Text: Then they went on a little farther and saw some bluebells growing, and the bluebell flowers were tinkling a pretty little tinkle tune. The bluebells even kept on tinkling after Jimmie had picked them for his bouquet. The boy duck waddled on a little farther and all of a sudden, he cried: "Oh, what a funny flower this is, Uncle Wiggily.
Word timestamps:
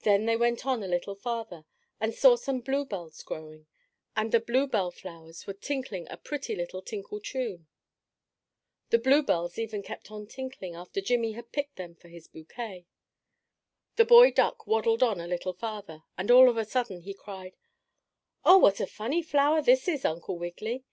Then 0.00 0.24
they 0.24 0.34
went 0.34 0.64
on 0.64 0.82
a 0.82 0.88
little 0.88 1.14
farther 1.14 1.66
and 2.00 2.14
saw 2.14 2.36
some 2.36 2.60
bluebells 2.60 3.22
growing, 3.22 3.66
and 4.16 4.32
the 4.32 4.40
bluebell 4.40 4.90
flowers 4.90 5.46
were 5.46 5.52
tinkling 5.52 6.06
a 6.08 6.16
pretty 6.16 6.56
little 6.56 6.80
tinkle 6.80 7.20
tune. 7.20 7.68
The 8.88 8.96
bluebells 8.98 9.58
even 9.58 9.82
kept 9.82 10.10
on 10.10 10.26
tinkling 10.26 10.74
after 10.74 11.02
Jimmie 11.02 11.32
had 11.32 11.52
picked 11.52 11.76
them 11.76 11.94
for 11.96 12.08
his 12.08 12.28
bouquet. 12.28 12.86
The 13.96 14.06
boy 14.06 14.30
duck 14.30 14.66
waddled 14.66 15.02
on 15.02 15.20
a 15.20 15.28
little 15.28 15.52
farther 15.52 16.04
and 16.16 16.30
all 16.30 16.48
of 16.48 16.56
a 16.56 16.64
sudden, 16.64 17.02
he 17.02 17.12
cried: 17.12 17.58
"Oh, 18.42 18.56
what 18.56 18.80
a 18.80 18.86
funny 18.86 19.20
flower 19.22 19.60
this 19.60 19.86
is, 19.86 20.06
Uncle 20.06 20.38
Wiggily. 20.38 20.86